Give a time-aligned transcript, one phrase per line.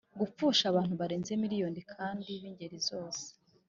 [0.19, 3.23] Gupfusha abantu barenze miliyoni kandi b ingeri zose